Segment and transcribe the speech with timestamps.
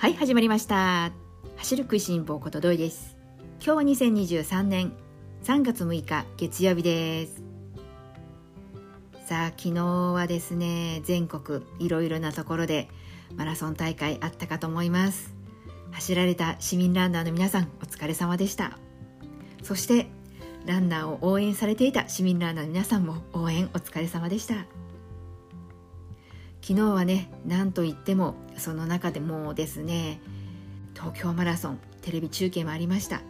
[0.00, 1.10] はい始まりました。
[1.56, 3.16] 走る食いしん坊ことどいです。
[3.60, 4.92] 今日は2023年
[5.42, 7.42] 3月6日月曜日です。
[9.26, 12.88] さあ昨日はですね全国いろいろなところで
[13.34, 15.34] マラソン大会あったかと思います。
[15.90, 18.78] 走られた市民ランナーの皆さんお疲れ様でした。
[19.64, 20.06] そして
[20.64, 24.54] ランナーを応援されていた市民ランナーの皆さんも応援お疲れ様でした。
[26.62, 30.20] 昨日はね何といってもその中でもですね
[30.94, 33.22] 東京マラソンテレビ中継もありました。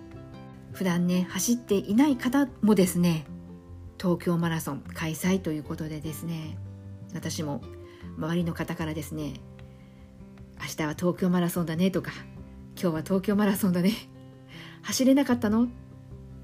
[0.72, 3.24] 普段ね走っていない方もですね
[3.98, 6.56] 東京マラソン開催ということでですね
[7.14, 7.62] 私も
[8.16, 9.40] 周りの方からですね
[10.60, 12.12] 明日は東京マラソンだねとか
[12.80, 13.92] 今日は東京マラソンだね
[14.82, 15.68] 走れなかったの？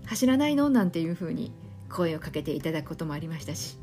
[0.06, 0.69] 走らないの？
[0.69, 1.53] なんていうふうに
[1.91, 3.78] 声をかけていただくこともありましたし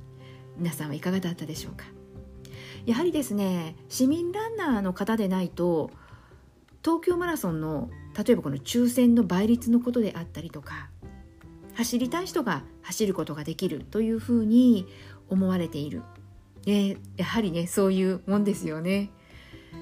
[0.57, 1.85] 皆さんはいかがだったでしょうか？
[2.85, 5.91] やはりですね市民ランナーの方でないと
[6.83, 10.89] 東京マラソンの例えばこの抽選の倍率のことであったりとか
[11.75, 14.87] 走りたい人が走ることができるというふうに
[15.29, 16.01] 思われている。
[16.65, 19.09] でやはりねそういうもんですよね。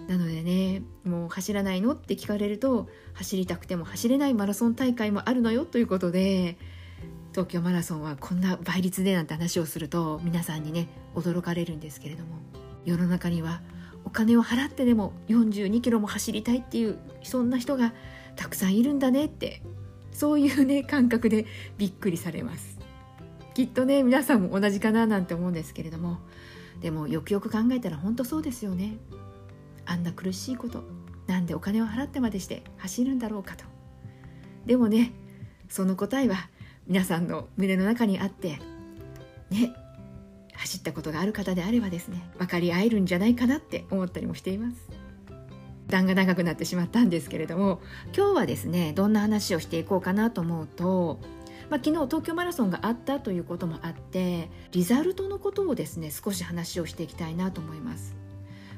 [0.08, 6.58] なのでねもう走らないのって聞かれると走りたくても走れないマラソン大会もあるのよということで
[7.32, 12.59] 東京マラソンはこんな倍率でなんて話をすると皆さんにね驚かれるんですけれども。
[12.86, 13.62] 世の中には
[14.06, 17.94] お金を払ってでも42キロも走りたいっていうそんな人が
[18.36, 19.62] たくさんいるんだねって
[20.12, 21.46] そういうね感覚で
[21.78, 22.80] びっくりされます。
[23.54, 26.20] きっとね皆さんも同じかななんて思うんですけれども
[26.82, 28.98] でもよくよく考えたら本当そうですよね。
[29.86, 30.84] あんな苦しいこと
[31.28, 33.66] なんでお金を払ってまでして走るんだろうかと。
[34.66, 35.12] でもね
[35.68, 36.50] その答えは
[36.88, 38.60] 皆さんの胸の中にあって
[39.50, 39.74] ね
[40.70, 44.78] 走ったことがある方であればですね分かり合えるんじゃないかなって思ったりもしています。
[45.88, 47.82] 段が長くなってしまったんですけれども
[48.16, 51.20] 今日はですねどんな話をしていこうかなと思うと、
[51.72, 58.16] まあ、昨日東京マラソンがあったということもあってリザルトのことをですね少し話をしていきたいなと思います。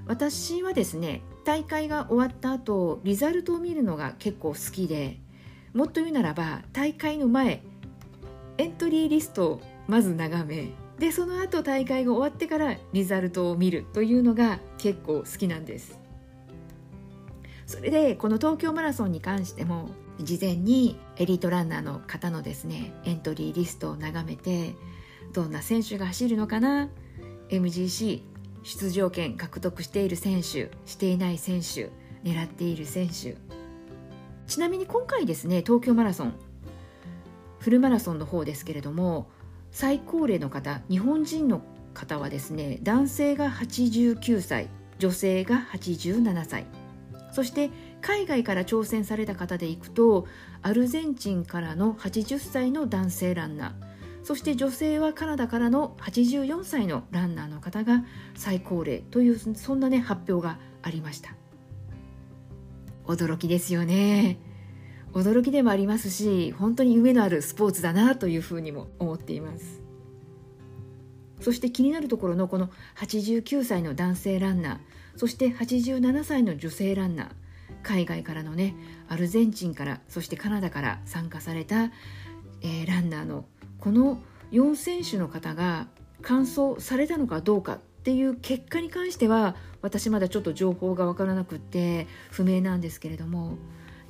[0.08, 5.20] 私はですね大会が終わった後リザルトを見るのが結構好きで
[5.74, 7.62] もっと言うならば大会の前
[8.58, 10.70] エントリーリストをまず眺め
[11.02, 16.00] でその後大会が終わってからリザルトを見るというのが結構好きなんです。
[17.66, 19.90] それでこの東京マラソンに関しても
[20.20, 24.76] 事前にエリートランナーの方のですねエントリーリストを眺めて
[25.34, 26.90] どんな選手が走るのかな
[27.50, 28.22] MGC
[28.62, 31.90] 出場権獲得している選手していない選手
[32.24, 33.38] 狙っている選手。
[34.46, 36.36] ちなみに今回ですね東京マラソン
[37.58, 39.32] フルマラソンの方ですけれども
[39.72, 41.62] 最高齢の方日本人の
[41.94, 46.66] 方はですね男性が89歳女性が87歳。
[47.32, 47.72] そして
[48.02, 50.28] 海外から挑戦された方でいくと
[50.62, 53.92] アルゼンチンからの80歳の男性ランナー。
[54.24, 58.06] そして女性はカナダからの84歳のランナーの方が
[58.36, 61.36] 最高齢というそんなね発表がありました。
[63.06, 64.38] 驚きですよね。
[65.14, 69.82] 驚きでもありますし本当に夢のあるスポーツだなというふうにも思っています。
[71.42, 74.78] そして気になるところのこの89歳の男性ランナー
[75.18, 77.30] そして87歳の女性ランナー
[77.84, 78.76] 海外からのね
[79.10, 81.92] アルゼンチンからそしてカナダから参加された、
[82.62, 83.46] えー、ランナーの
[83.80, 85.88] この4選手の方が
[86.22, 93.58] 完走されたのかどうかっていう結果に関しては私まだちょっと情報が分からなくって不明なんですけれども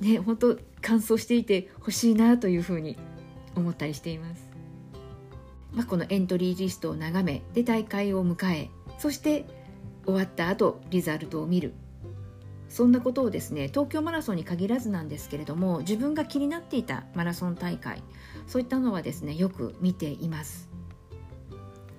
[0.00, 2.98] ね本当乾燥していてほしいなというふうに
[3.56, 4.50] 思ったりしています、
[5.72, 9.44] まあ、このエントリーリストを眺めで大会を迎えそして
[10.04, 11.74] 終わった後リザルトを見る。
[12.68, 18.02] そんなことをですね東京マラソンに限らずなんですけれども自分が気になっていたマラソン大会
[18.46, 20.70] そういったのはですねよく見ています。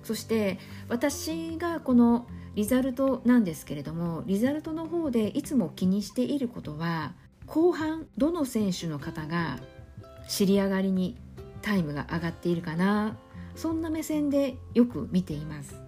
[0.02, 2.26] そして私がこの
[2.56, 7.14] リザルトなんですけれどもリザルトの方でいつも気にしていることは
[7.46, 9.58] 後半どの選手の方が
[10.28, 11.16] 尻上がりに
[11.62, 13.16] タイムが上がっているかな
[13.54, 15.84] そんな目線でよく見ています。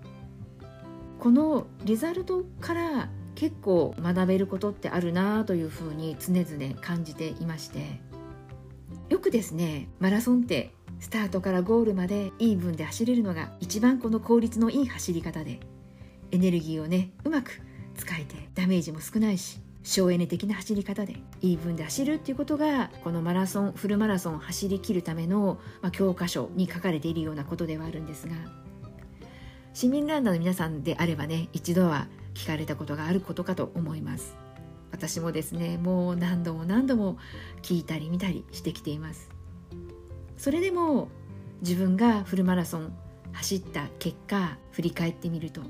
[1.19, 8.01] このリザルトから結構学べることってあるなというふうに常々感じていまして
[9.09, 15.61] よくですねマラソンってスタートからゴールまでイーブンで走れるのが一番この効率のいい走り方で
[16.31, 17.61] エネルギーをねうまく
[17.95, 28.35] 使えてダメージも少ないし省エネ的な走り方でイーブンで走るっていうことがこのマラソンフルマラソンを走りきるための、まあ、教科書に書かれているようなことではあるんですが
[29.75, 34.37] 市民ランナーの皆さんであればね一度は聞かれたことがあることかと思います。
[34.91, 37.19] 私もですねもう何度も何度も
[37.63, 39.31] 聞いたり見たりしてきています。
[40.37, 41.09] それでも
[41.61, 42.97] 自分がフルマラソン
[43.33, 45.61] 走った結果振り返ってみると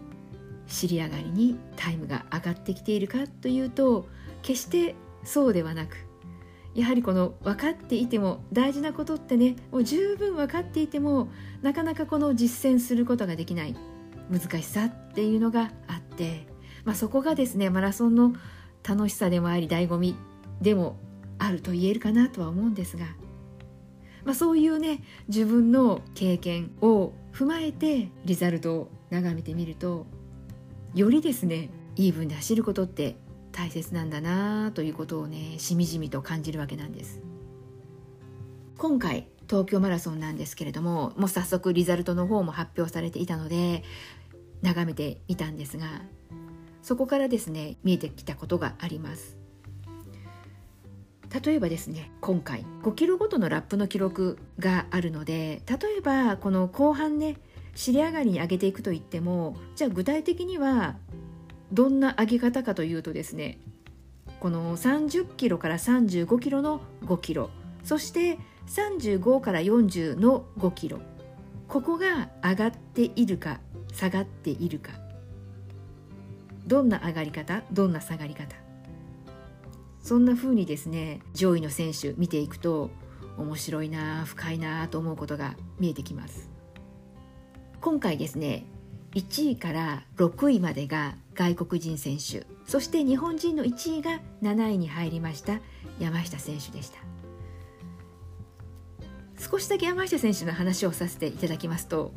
[0.67, 4.09] 尻上がりにタイムが上がってきているかというと
[4.43, 5.97] 決してそうではなく
[6.75, 11.29] やはりこの分かっていても大事なことってねもう十分分かっていても
[11.63, 13.75] なかなかこの実践することができない
[14.31, 16.47] 難しさっていうのがあって、
[16.85, 18.35] まあ、そこがですねマラソンの
[18.87, 20.17] 楽しさでもあり醍醐味
[20.61, 20.97] でも
[21.39, 23.07] あると言えるかなとは思うんですが、
[24.25, 30.07] まあ、そういうね自分の経験を踏まえてリザルトを眺めてみると
[30.97, 33.17] よりですねイーブンで走ることって
[33.53, 37.21] 大切なんだなということをねしみじみと感じるわけなんです。
[38.79, 43.85] 今回東京マラソンなんですけれどももう早速リザルトの方も発表されていたので
[44.63, 45.87] 眺めてみたんですが
[46.83, 49.37] そこからですね見えてきたことがあります。
[51.45, 57.37] 例えばですね今回5キロごとのラップの記録があるので例えばこの後半ね
[57.77, 60.97] 尻上がりに上げていくといってもじゃあ具体的には
[61.73, 63.61] どんな上げ方かというとですね
[64.41, 67.51] この30キロから35キロの5キロ
[67.85, 70.99] そして35から40の5キロ
[71.69, 73.61] ここが上がっているか
[73.93, 74.93] 下がっているか。
[76.67, 77.63] どんな上がり方？
[77.73, 78.57] どんな下がり方？
[80.03, 82.91] そんな風にですね上位の選手見ていくと
[83.39, 86.56] 面白いな深いなと思うことが見えてきます。
[87.87, 88.67] 今回ですね
[89.15, 92.45] 1位から6位までが外国人選手。
[92.67, 95.61] そして日本人の1位が7位に入りました
[96.01, 96.99] 山下選手でした。
[99.39, 102.13] 少しだけ山下選手の話をさせていただきますと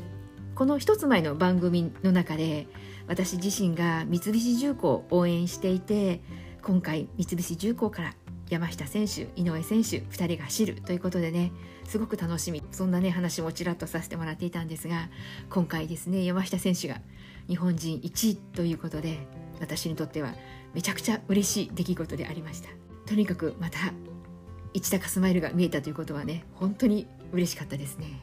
[0.56, 2.66] この一つ前の番組の中で
[3.06, 6.22] 私自身が三菱重工を応援していて
[6.64, 8.16] 今回三菱重工から
[8.50, 11.52] 山下選手井上選手2人が走るということでね
[11.86, 12.62] すごく楽しみ。
[12.72, 15.10] そんなね話もちらっとさせてもらっていたんですが
[15.50, 17.00] 今回ですね山下選手が
[17.48, 19.20] 日本人1位ということで
[19.60, 20.34] 私にとっては
[20.74, 22.70] めちゃくちゃ嬉しい出来事でありました。
[23.06, 23.78] とにかくまた
[24.74, 28.22] 市高スマイルが見えたということはね本当に嬉しかったですね。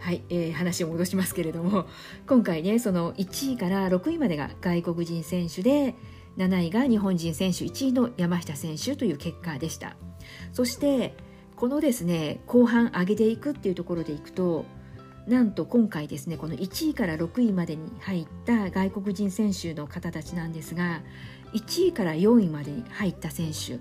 [0.00, 1.86] はい、えー、話を戻しますけれども
[2.26, 5.94] 今回ねその1位から6位までが外国人選手で
[6.36, 9.96] 7位が日本人選手1位の山下選手という結果でした。
[10.52, 11.14] そして
[11.56, 14.64] このですね後半上げていくっていうところでいくと
[15.26, 21.02] なんと今回ですねこの1位から6位までに入った外国人選手の方たちなんですが
[21.54, 23.78] 1位から4位までに入った選手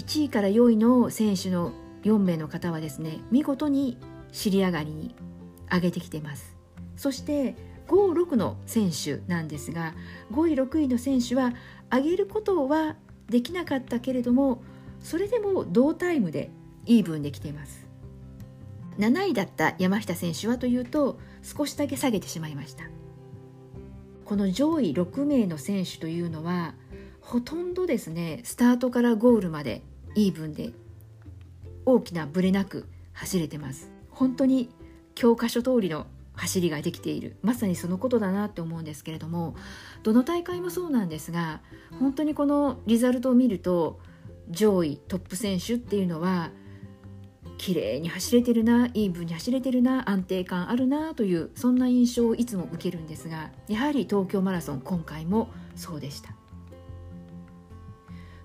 [0.00, 1.72] 1位から4位の選手の
[2.04, 3.98] 4名の方はですね見事に
[4.32, 5.14] 尻上がりに
[5.72, 6.56] 上げてきてます。
[6.96, 7.56] そして
[7.90, 9.94] 5、6の選手なんですが
[10.30, 11.52] 5位、6位の選手は
[11.92, 12.94] 上げることは
[13.28, 14.62] できなかったけれども
[15.00, 16.50] それでも同タイムで
[16.86, 17.88] イーブンできています。
[18.98, 22.84] 7位だった山下選手はというと少しだけ下げてしまいました。
[24.24, 26.74] この上位6名の選手というのは
[27.20, 29.82] ほとんどですねスタートからゴールまで
[30.14, 30.72] イーブンで
[31.86, 33.90] 大きなブレなく走れてます。
[34.10, 34.68] 本当に
[35.14, 36.06] 教科書通りの
[36.40, 37.36] 走りができている。
[37.42, 39.54] まさにそのことだなって思うんですけれども
[40.02, 41.60] どの大会もそうなんですが
[41.98, 44.00] 本当にこのリザルトを見ると
[44.48, 46.50] 上位トップ選手っていうのは
[47.58, 56.34] 綺麗に走れてるなイーブンに走れてるな安定感あるなというそんな印象をいつも受けるんですがやはり東京マラソン今回もそうでした。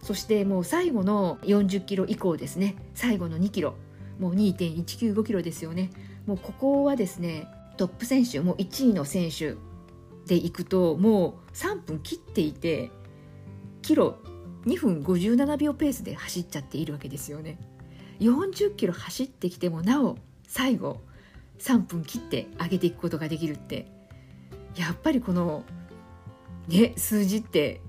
[0.02, 2.75] そしてもう最後の40キロ以降ですね。
[2.94, 3.74] 最後の2キロ。
[4.20, 5.90] もう2.195キロですよね。
[6.28, 9.55] もうここはですねトップ選手もう1位の選手
[10.25, 12.91] でいくともう3分切っていて
[13.82, 14.17] キロ
[14.65, 17.60] 2分57秒ペースで走っちゃっているわけですよね。
[18.20, 20.17] 40キロ走ってきてもなお
[20.48, 21.01] 最後
[21.60, 23.88] 3分切って上げていくことができるって。
[24.75, 25.63] やっぱりこの
[26.67, 27.82] ね数字って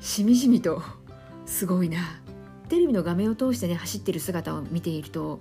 [0.00, 0.82] しみじみと
[1.46, 1.98] すごいな。
[2.68, 5.40] テレビの画面を通してね走ってる姿を見ていると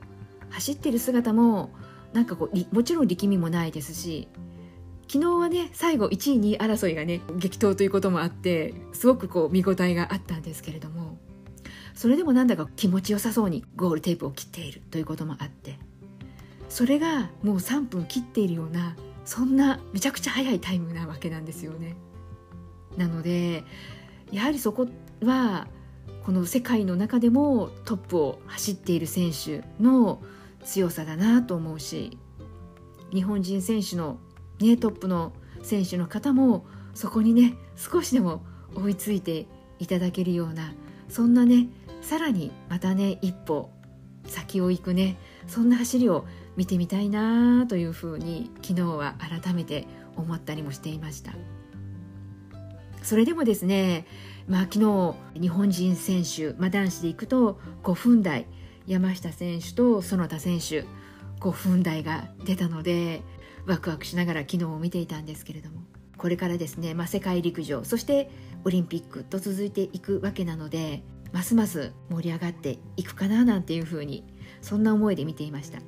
[0.50, 1.70] 走ってる姿も
[2.14, 4.28] なんかこうもちろん力みもないですし
[5.08, 11.18] 昨日はね最後1位2位争いがね激闘ということもあってすごくこう見応えがあったんですけれども
[11.96, 15.80] それでもなんだか気持ちよさそうにゴールテープを切っているということもあって
[16.70, 21.96] それがもう3分切っているようなそんなめちゃくちゃ速いタイムなわけなんですよね。
[22.98, 23.64] なので
[24.32, 24.88] やはりそこ
[25.24, 25.68] は
[26.24, 30.22] この世界の中でもトップを走っている選手の
[30.64, 32.18] 強さだなと思うし
[33.14, 34.20] 日本人選手の、
[34.60, 38.44] ね、トップの選手の方もそこにね少しでも
[38.76, 39.48] 追いついて
[39.80, 40.74] いただけるような
[41.08, 41.68] そんなね
[42.02, 43.70] さらにまたね一歩
[44.26, 46.26] 先を行くねそんな走りを
[46.56, 51.34] 見てみたいなというふうに昨日は改めて思ったりもしていました。
[53.02, 54.06] それでもですね
[54.48, 58.46] まあ昨日日本人選手、まあ、男子でいくと5分台
[58.90, 60.84] 山下選手と園田選手
[61.40, 63.22] 5分台が出たので
[63.68, 65.84] ワクワクしながら昨日を見ていたんですけれども
[66.18, 68.32] これからですね、まあ、世界陸上そして
[68.66, 74.26] オリンピックと続いていくわけなのでますます盛り上がっていくかななんていうふうに
[74.62, 75.80] そんな思いで見ていました。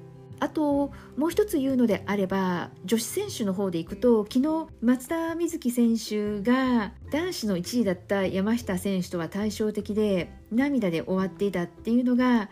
[0.42, 12.50] あともう一つ言うのであれば女子選手の方でいくと昨日松田瑞生選手が男子の1位だった山下選手とは対照的で涙で終わっていたっていうのが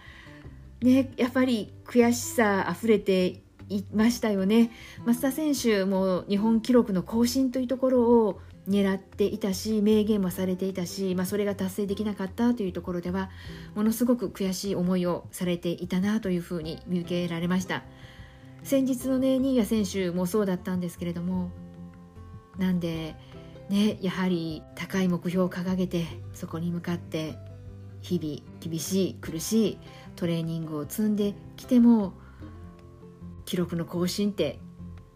[0.82, 4.72] ねやっぱり悔しさあふれていましたよね。
[5.06, 13.30] 松田選手も日本記録の更新というところを狙っていたし明言もされていたし、まあ、それが達成できなかったというところでは
[13.76, 17.84] ものすごく悔しい思いをされていたなというふうに見受けられました。
[18.64, 21.52] 先日のね新谷選手もそうだったんですけれども
[22.58, 23.16] なんで
[23.70, 27.38] ねやはり高い目標を掲げてそこに向かって
[28.02, 29.78] 日々厳しい苦しい
[30.16, 32.14] トレーニングを積んできても
[33.46, 34.60] 記録の更新って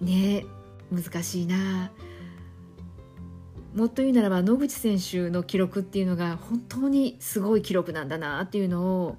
[0.01, 0.45] ね
[0.91, 1.91] 難しいな。
[3.75, 9.17] もっと言うならば野口選手の記録っていうのが本当にすごい記録なんだなっていうのを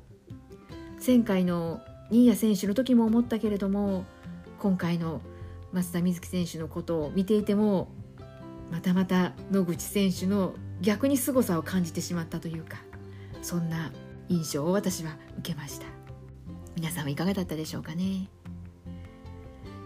[1.04, 1.80] 前回の
[2.10, 4.04] 新谷選手の時も思ったけれども
[4.60, 5.20] 今回の
[5.72, 7.88] 松田瑞生選手のことを見ていても
[8.70, 12.78] またまた野口選手の逆に凄さを感じてしまったというか。
[13.44, 13.92] そんな
[14.30, 15.86] 印象を私は受けました。
[16.76, 18.30] 皆さんはいかがだったでしょうかね。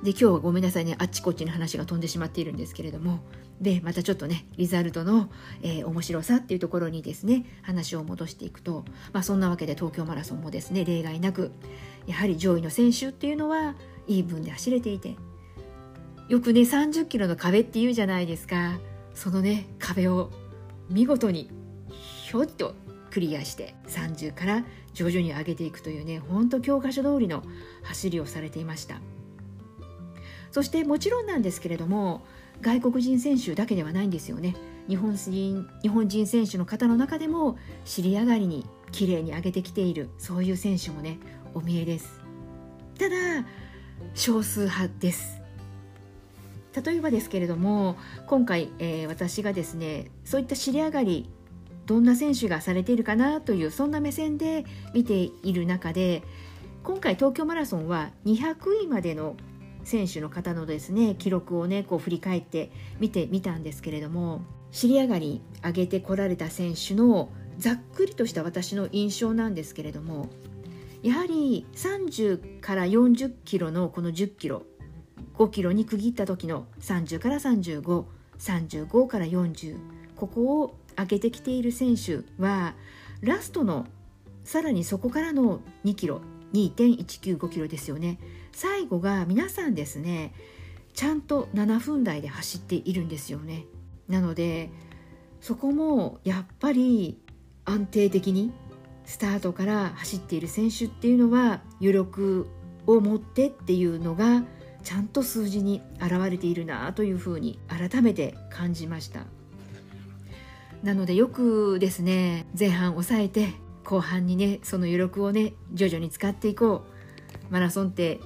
[0.05, 0.95] で今日はごめんなさいね。
[0.99, 3.19] あっちこっちの話が飛んでしまっているんですけれども。
[3.61, 5.29] でまたちょっとねリザルトの、
[5.63, 11.51] えー、面白さっていうところにですね話を戻していくと、まあ、そんなわけで東京マラソンもですね例外なく
[12.07, 13.75] やはり上位の選手っていうのは
[14.07, 15.17] イーブンで走れていて。
[16.29, 18.79] よくね30キロの壁っていうじゃないですか。
[19.15, 20.31] そのね壁を
[20.89, 21.51] 見事に
[21.91, 22.77] ひょっと
[23.19, 27.43] クリアして30から徐々に上げていくというねほんと教科書通りの
[27.83, 29.01] 走りをされていました。
[30.53, 32.25] そしてもちろんなんですけれども
[32.61, 34.55] 外国人選手だけではないんですよね。
[34.87, 41.19] 日本人日本人選手の方の中でも尻上がりに綺麗に上げてきているそういう選手もね
[41.55, 42.21] お見えです。
[43.01, 43.17] ただ
[44.15, 45.41] 少数派です。
[46.85, 47.97] 例えばですけれども
[48.29, 51.29] 今回、えー、私がですねそういった尻上がり
[51.89, 56.23] どんな選手がされているかなというそんな目線で見ている中で
[56.85, 59.37] 今回東京マラソンは200位までの
[59.85, 70.29] 選手の方のですね記録をねこう振り返って見てみたんですけれども尻上がり上げてこられた選手のざっくりとした私の印象なんですけれども
[71.03, 74.63] やはり30から40キロのこの10キロ
[75.39, 79.79] 5キロに区切った時の30から3535から40
[80.17, 82.75] ここを上げてきている選手は
[83.21, 83.87] ラストの
[84.45, 86.21] さらにそこからの2キロ
[86.53, 88.19] 2.195キロですよね。
[88.53, 90.33] 最後が皆さんですね
[90.95, 93.67] ちゃんと7分台で走っているんですよね。
[94.09, 94.71] なので
[95.41, 97.19] そこもやっぱり
[97.65, 98.53] 安定的に
[99.05, 102.49] スタートから走っている選手っていうのは余力
[102.87, 104.45] を持ってっていうのが
[104.83, 109.27] ちゃんと数字に表れているなというふうに改めて感じました。
[110.83, 113.55] なのでよくですね前半抑えて
[113.85, 116.99] 後半にねその余力をね徐々に使っていこう。
[117.51, 118.21] マラソンって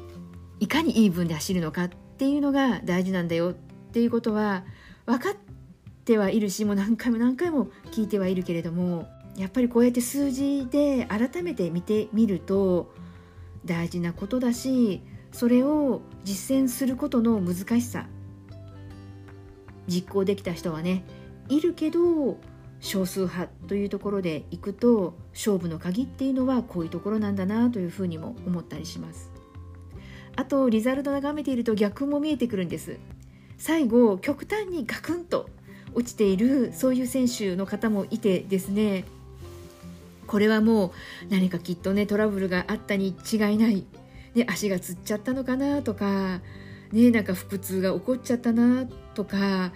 [0.61, 4.65] いかにイーブンで走るのかっていうのが大事なんだよっていうことは
[5.07, 5.35] 分かっ
[6.05, 12.93] てはいるしもう何回も何回も聞いてはいるけれどもやっぱりこうやって数字で改めて見てみると
[13.65, 18.07] 大事なことだしそれを実践することの難しさ
[19.87, 21.05] 実行できた人はね
[21.49, 22.39] いるけど
[22.81, 29.31] 少数派というところでいくと勝負の鍵っていうのはこういうところなんだなというふうにも思ったりします。
[30.35, 32.99] あとリザルト眺めていると逆も見えてくるんです。
[33.57, 35.49] 最後極端にガクンと
[35.95, 39.05] 落ちているそういう選手の方もいてですね。
[40.27, 40.91] これはもう
[41.31, 43.85] 何かきっとねトラブルがあったに違いない、
[44.35, 46.41] ね、足がつっちゃったのかなとか、
[46.91, 49.73] ね、なんか腹痛が起こっちゃったなとか、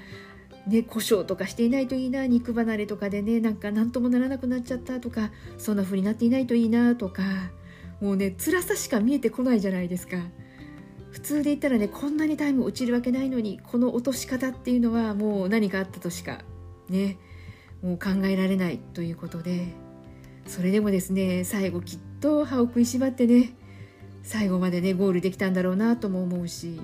[0.67, 7.23] ね、故障とかしていないといいな肉離れとかでねなんか何ともならなくなっちゃったとかそんな風になっていないといいなとか
[8.01, 10.17] もうね辛さしか見えてこないじゃないですか。
[11.11, 16.41] 普通で言ったらねこんなにタイム落ちるわけないのにこの落とし方っていうのはもう何かあったとしか
[16.91, 17.17] ね
[17.83, 19.69] もう考えられないということで
[20.47, 23.55] それでもですね最後きっと歯を食いしばってね
[24.23, 26.81] 最後までねゴールできたんだろうなとも思うし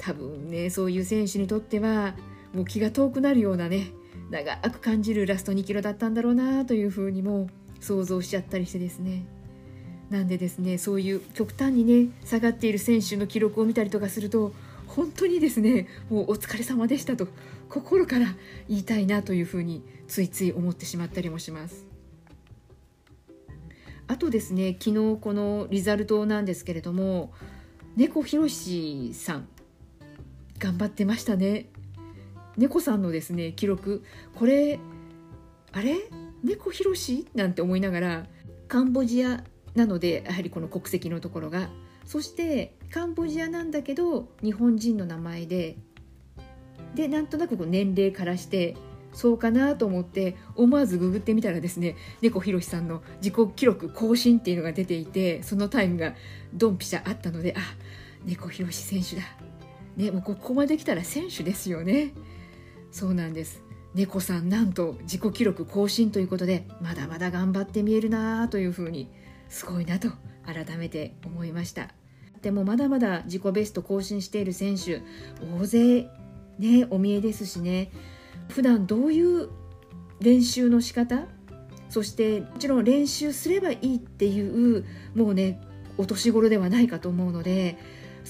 [0.00, 2.14] 多分ねそういう選手にとっては
[2.54, 3.92] もう気が遠くなるようなね
[4.30, 7.48] 長く感じるラスト2キロだったんだろうなというふうにも
[7.80, 9.26] 想像しちゃったりしてですね
[10.08, 14.52] なんでですねそういう極端にね下がっている選手の記録を見たりとかすると
[14.86, 17.28] 本当にですねもうお疲れ様でしたと
[17.68, 18.34] 心から
[18.68, 21.86] 言いたいなというふうについつい思ってしまったりもします。
[24.08, 27.32] あとですね昨日このリザルトなんですけれども
[27.96, 29.48] 猫ひろしさん
[30.60, 31.66] 頑張ってましたね。
[32.56, 34.04] 猫さんのですね記録。
[34.36, 34.78] これ
[35.72, 35.96] あれ？
[36.44, 38.26] 猫ひろしなんて思いながら
[38.68, 39.42] カンボジア
[39.74, 41.68] なのでやはりこの国籍のところが。
[42.04, 45.76] そしてカンボジアなんだけど日本人の名前で。
[46.94, 48.76] でなんとなくこう年齢からして
[49.12, 56.14] そうかなと思って思わずググってみたらですね猫ひろしさんの自己記録更新っていうのが出ていてそのタイムが
[56.52, 57.60] ドンピシャあったのであ
[58.24, 59.22] 猫ひろし選手だ、
[59.96, 62.12] ね、もうここまで来たら選手ですよね。
[62.90, 63.62] そうなんです。
[63.94, 69.10] 猫さんなんと自己記録更新ということでまだまだ頑張って見えるなというふうに
[69.48, 70.10] すごいなと
[70.46, 71.88] 改めて思いました。
[72.40, 75.02] でもまだまだ自己ベスト更新している選手
[75.58, 76.08] 大勢
[76.58, 77.90] ねお見えですしね。
[78.48, 79.48] 普段どういう
[80.20, 81.26] 練習の仕方？
[81.88, 84.84] そしてもちろん練習すればいいっていう
[85.16, 85.60] もうね
[85.98, 87.76] お年頃ではないかと思うので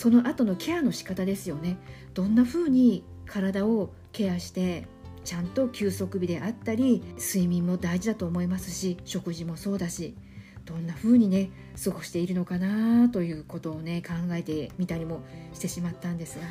[0.00, 1.76] その後のケアの仕方ですよね
[2.14, 4.86] どんな風に体をケアして
[5.24, 10.16] ちゃんと休息日であったり睡眠も大事だと思いますし食事もそうだし
[10.64, 11.50] どんな風にね
[11.84, 15.20] 過ごしているのかなということをね考えてみたりも
[15.52, 16.46] してしまったんですが。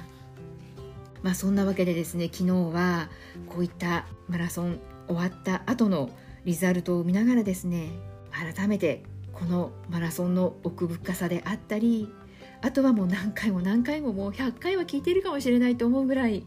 [1.24, 3.10] まあそんなわけでですね昨日は
[3.48, 6.12] こういったマラソン終わった後の
[6.46, 7.90] リザルトを見ながらですね
[8.32, 12.14] 改めてこのマラソンの奥深さであったり
[12.62, 16.46] あとはもう何回も何回ももう100回は聞いているかもしれないと思うぐらい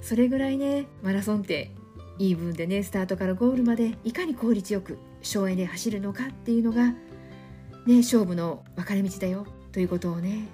[0.00, 1.70] それぐらいねマラソンって
[2.18, 6.86] イーブンでねスタートからゴールまでいかに効率よく省エネ走るのかっていうのが
[7.86, 10.48] ね勝負の分かれ道だよということをね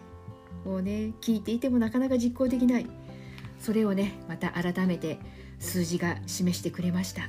[0.65, 2.87] もうね聞いていてもなかなか実行できない。
[3.59, 5.19] それをねまた改めて
[5.59, 7.29] 数字が示してくれました。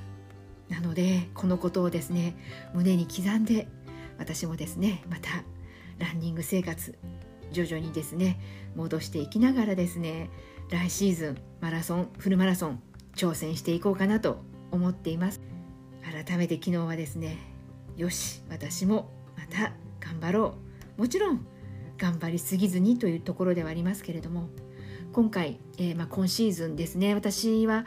[0.70, 2.36] なのでこのことをですね
[2.74, 3.68] 胸に刻んで
[4.20, 5.30] 私もですねまた
[5.98, 6.96] ランニング生活
[7.52, 8.40] 徐々にですね
[8.76, 10.30] 戻していきながらですね
[10.70, 12.82] 来シーズンマラソンフルマラソン
[13.16, 15.42] 挑戦していこうかなと思っています。
[16.04, 17.38] 改めて昨日はですね
[17.98, 20.56] よし私もまた頑張ろ
[20.98, 21.02] う。
[21.02, 21.46] もちろん
[21.98, 24.50] 頑張りすぎずにというところではありますけれども
[25.12, 27.86] 今回、えー、まあ、今シーズンですね私は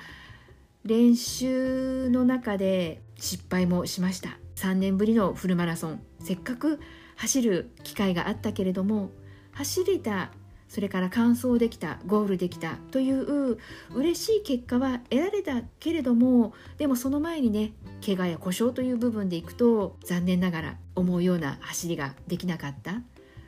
[0.85, 4.39] 練習の中で失敗もしました。
[4.57, 6.81] 3年ぶりのフルマラソンせっかく
[7.17, 9.11] 走る機会があったけれども
[9.53, 10.31] 走れた
[10.69, 13.59] それから完走できたゴールできたという
[13.95, 17.73] 嬉しい結果は得られたけれどもでもその前にね
[18.05, 23.03] 怪我や故障という部分でいくと残念ながら思うような走りができなかった。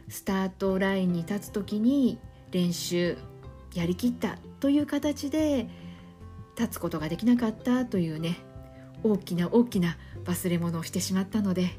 [0.09, 2.19] スタートラインに立つ時に
[2.51, 3.17] 練習
[3.75, 5.69] やりきったという形で
[6.59, 8.39] 立つことができなかったというね
[9.03, 11.71] 大きな大きな忘れ物をしてしまったので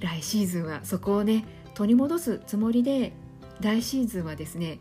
[0.00, 3.12] 来シーズンはそこをね取り戻すつもりで
[3.60, 4.78] 来シーズンはですね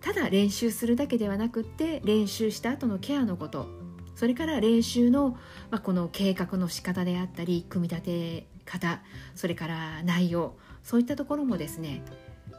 [0.00, 3.66] ただ練習するだけではなくって練習した後のケアのこと
[4.14, 5.30] それから練習の、
[5.70, 9.02] まあ、この計画の仕方であったり組み立て方
[9.34, 12.02] それから内容そういったところもですね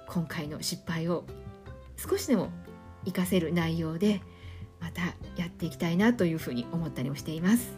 [0.08, 1.26] 今回の失敗を
[1.98, 2.50] 少しでも
[3.06, 4.22] 活かせる内容で
[4.82, 5.02] また
[5.40, 7.78] やっていきたいなというふうに思ったりもしています。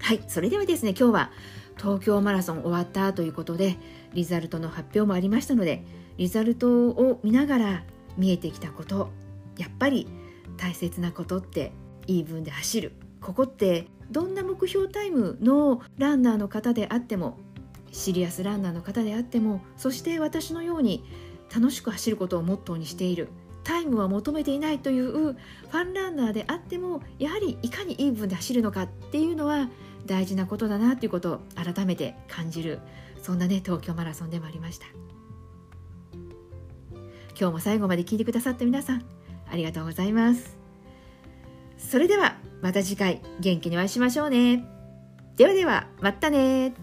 [0.00, 1.30] はいそれではですね今日は
[1.76, 3.76] 東京マラソン終わったということで
[4.14, 5.84] リザルトの発表もありましたので
[6.18, 7.84] リザルトを見ながら
[8.16, 9.10] 見えてきたこと。
[9.56, 10.06] やっぱり
[10.56, 11.72] 大切なことって
[12.06, 12.92] イーブンで走る。
[13.20, 17.38] ここってどんな目標タイムのランナーの方であっても
[17.92, 21.04] シリアスランナーの方であってもそして私のように
[21.54, 23.28] 楽しく走ることをモットーにしている。
[23.64, 29.68] タイムは求めていないというファンランナーであってもやはりいかにイーブンで走るのかっていうのは
[30.06, 32.80] 大事なことだなということを改めて感じる
[33.20, 34.86] そんなね東京マラソンでもありました。
[37.40, 39.04] 今日も最後まで聞いてくださった皆さん
[39.50, 40.58] ありがとうございます。
[41.78, 44.64] それではまた次回元気にお会いしましょうね。
[45.36, 46.74] ではではまたね